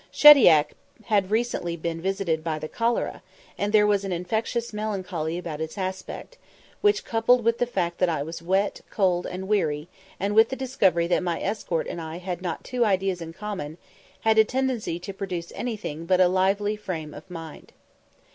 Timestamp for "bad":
1.11-1.29